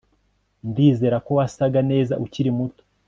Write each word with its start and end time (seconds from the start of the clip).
Ndizera 0.69 1.17
ko 1.25 1.31
wasaga 1.37 1.79
neza 1.91 2.13
ukiri 2.25 2.51
muto 2.57 2.83